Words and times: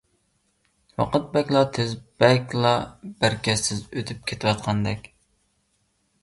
ۋاقىت 1.01 1.27
بەكلا 1.35 1.61
تېز، 1.77 1.93
بەكلا 2.23 2.71
بەرىكەتسىز 3.19 3.85
ئۆتۈپ 4.01 4.25
كېتىۋاتقاندەك. 4.33 5.07